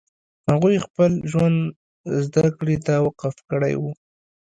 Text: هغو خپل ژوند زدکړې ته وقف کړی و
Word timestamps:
هغو 0.49 0.69
خپل 0.85 1.11
ژوند 1.31 1.59
زدکړې 2.25 2.77
ته 2.85 2.93
وقف 3.05 3.35
کړی 3.49 3.73
و 3.81 3.83